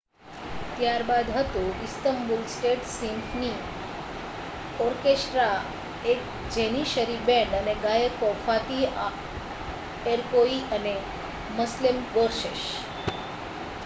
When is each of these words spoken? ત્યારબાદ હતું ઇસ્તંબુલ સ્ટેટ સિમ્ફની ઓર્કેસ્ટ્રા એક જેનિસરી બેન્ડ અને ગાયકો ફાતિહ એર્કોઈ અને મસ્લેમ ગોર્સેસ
ત્યારબાદ 0.75 1.27
હતું 1.33 1.67
ઇસ્તંબુલ 1.83 2.39
સ્ટેટ 2.47 2.87
સિમ્ફની 2.91 3.59
ઓર્કેસ્ટ્રા 4.79 5.59
એક 6.05 6.21
જેનિસરી 6.55 7.19
બેન્ડ 7.23 7.53
અને 7.53 7.77
ગાયકો 7.83 8.33
ફાતિહ 8.41 8.83
એર્કોઈ 10.09 10.59
અને 10.73 10.95
મસ્લેમ 11.55 11.97
ગોર્સેસ 12.13 12.61